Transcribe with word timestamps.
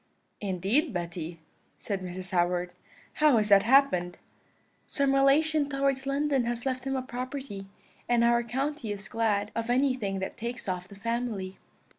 "'Indeed, 0.39 0.91
Betty,' 0.93 1.39
said 1.77 2.01
Mrs. 2.01 2.31
Howard: 2.31 2.71
'how 3.13 3.37
has 3.37 3.49
that 3.49 3.61
happened?' 3.61 4.17
"'Some 4.87 5.13
relation 5.13 5.69
towards 5.69 6.07
London 6.07 6.45
has 6.45 6.65
left 6.65 6.85
him 6.85 6.95
a 6.95 7.03
property, 7.03 7.67
and 8.09 8.23
our 8.23 8.41
county 8.41 8.91
is 8.91 9.07
glad 9.07 9.51
of 9.53 9.69
anything 9.69 10.17
that 10.17 10.37
takes 10.37 10.67
off 10.67 10.87
the 10.87 10.95
family.' 10.95 11.59